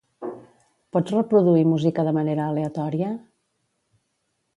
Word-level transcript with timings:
Pots 0.95 1.13
reproduir 1.15 1.65
música 1.73 2.05
de 2.07 2.13
manera 2.19 2.47
aleatòria? 2.53 3.11